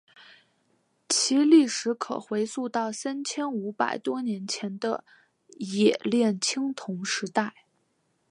[1.09, 5.03] 其历史可回溯到三千五百多年前的
[5.59, 7.53] 冶炼青铜时代。